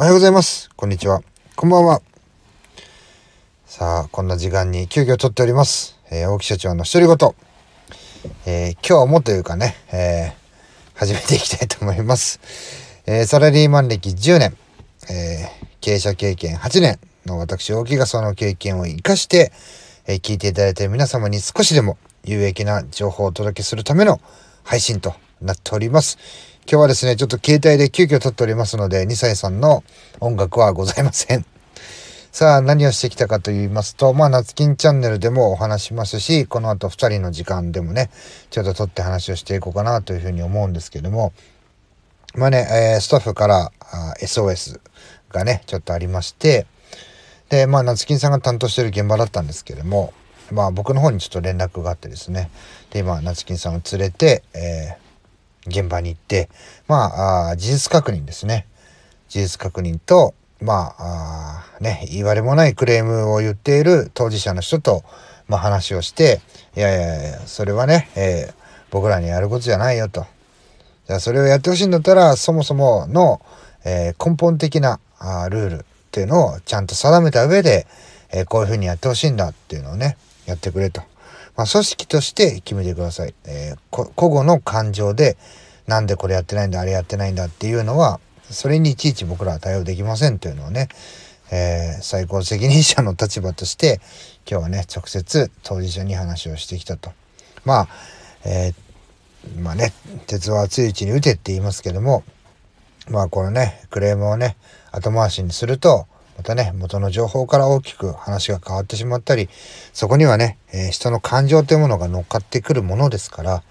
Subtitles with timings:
[0.00, 0.70] おはようございます。
[0.76, 1.22] こんにちは。
[1.56, 2.02] こんばんは。
[3.66, 5.98] さあ、こんな時間に急遽撮っております。
[6.12, 7.34] えー大木社長の独り言。
[8.46, 12.38] えー今日もというかね、えー始めていきたいと思います。
[13.06, 14.56] えサラリーマン歴10年、
[15.10, 15.48] え
[15.80, 19.50] 経営者経験8年の私、大木がその経験を活かして、
[20.06, 24.20] え聞いていただいている皆様に少しでも有益な情報をお届けするための
[24.68, 26.18] 配信となっております。
[26.70, 29.82] 今日はですね、ちょっと携帯で急遽撮っておりますので、2歳さんの
[30.20, 31.46] 音楽はございません。
[32.32, 38.10] さあ、何をしてきたかと言いますと、まあ、夏金チャンネルでもお話しますし、この後2人の時間でもね、
[38.50, 41.32] ちょっと撮って話をしていこうかなというふうに思うんですけども、
[42.34, 44.80] まあね、えースタッフからあ SOS
[45.30, 46.66] がね、ちょっとありまして、
[47.48, 50.12] で、まあ、夏金さんが担当してる現場だったんですけども、
[50.50, 52.50] まあ、僕の方にちょっと連絡があってですね、
[52.90, 55.08] で、今、夏金さんを連れて、えー
[55.68, 56.48] 現場に行って、
[56.86, 58.66] まあ、事実確認ですね。
[59.28, 65.04] 事実確認と、まあ、ね、言われもないクレームを言っている当事者の人と、
[65.46, 66.40] まあ、話をして、
[66.76, 68.58] いやいやいや、それはね、えー
[68.90, 70.24] 僕らにやることじゃないよと。
[71.06, 73.42] じゃあそれをやってほしいんだったら、そもそもの、
[73.84, 77.86] えー根本的なあールールっていうのをちゃんと定めた上で、
[78.30, 81.02] えーこういうふうにやってほしいんだっていうのをね、やってくれと。
[81.56, 83.34] まあ、組織として決めてください。
[83.46, 85.36] えー個々の感情で、
[85.86, 90.88] なんでこれやってないんだ、あれやってないんだっていうのは、それにいちいち僕らは対応できませんというのをね、
[91.50, 94.00] えー最高責任者の立場として、
[94.50, 97.12] 今日はね、直接当事者に話をしてきたと。
[97.64, 97.88] まあ、
[98.44, 98.88] えー
[99.60, 99.92] まあね、
[100.26, 102.24] 鉄は熱いうちに打てって言いますけども、
[103.08, 104.56] まあこのね、クレームをね、
[104.92, 106.06] 後回しにすると、
[106.38, 109.48] またね、元の情報から大きく話が変わってしまったり、
[109.92, 113.62] そこにはね、えー人の感情というものが乗っかってくるものですから、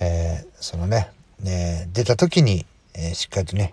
[0.00, 1.10] えーそのね、
[1.40, 3.72] ね出た時に、えーしっかりとね、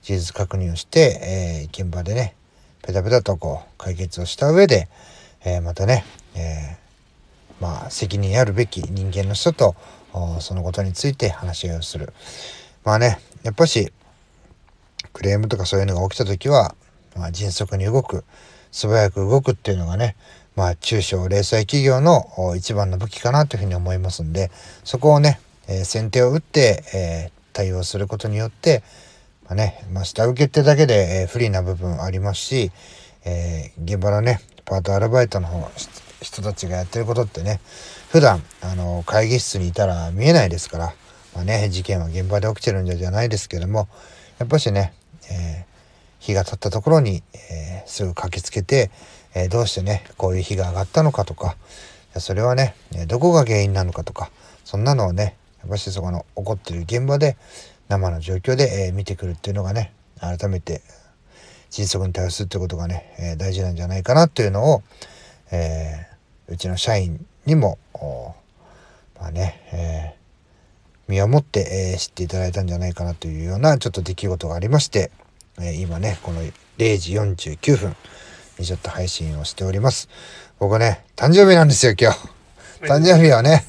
[0.00, 2.34] 事実確認をして、え現場でね、
[2.80, 4.88] ペタペタとこう解決をした上で、
[5.44, 6.78] えまたね、え
[7.60, 9.76] まあ責任あるべき人間の人と
[10.40, 12.14] そのことについて話し合いをする。
[12.84, 13.92] まあね、やっぱし
[15.12, 16.74] クレームとかそういうのが起きた時は、
[17.16, 18.24] まあ、迅速に動く
[18.70, 20.16] 素早く動くっていうのがね
[20.54, 24.50] まあ中小零細企業の一番の武器かなというふうに思いますんで
[24.84, 28.82] そこをね、えー先手を打って、えー対応することによって
[29.46, 32.70] まあね、まあ、下請けってだけで、えー不利な部分ありますし、
[33.24, 35.70] えー現場のねパートアルバイトの方
[36.20, 37.60] 人たちがやってることってね
[38.10, 40.94] 普段あの会議室にいたら見えないですから、
[41.34, 43.88] まあね、事件は現場で起きてるんじゃじゃないですけども
[44.38, 44.92] やっぱしね、
[45.30, 45.75] えー
[46.26, 48.90] 日が経ったところに、えーすぐ駆けつけて、
[49.32, 51.56] えどうしてねこういう日が上がったのかとか
[52.18, 52.74] それはね
[53.06, 54.30] どこが原因なのかとか
[54.64, 57.36] そんなのをねやっぱしそこの起こってる現場で
[57.88, 60.82] 生の状況で、え見てくるっていうのがね改めて
[61.70, 64.82] 迅速に対応するってことがね、え大事なんじゃないかなっていうのを、
[65.52, 66.16] えー
[66.48, 67.76] うちの社員にも
[69.20, 70.16] まあね、えー
[71.08, 75.12] 身をもって、えー知っていただいたんじゃないかなというようなちょっと出来事がありまして、
[75.60, 76.42] えー今ねこの
[76.78, 77.96] 0時49分
[78.58, 80.08] にちょっと配信をしております。
[80.58, 82.18] 僕ね誕生日なんですよ今日。
[82.86, 83.64] 誕生日はね、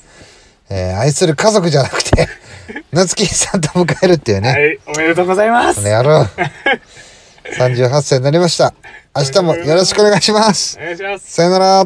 [0.69, 2.27] えー愛する家族じゃなくて
[2.91, 5.81] 夏木さんと迎えるっていうね、はい、おめでとうございます。
[5.81, 6.27] この野郎。
[7.57, 8.73] 38歳になりました。
[9.15, 10.77] 明日もよろしくお願いします。
[10.77, 11.31] お願いします。
[11.33, 11.85] さよなら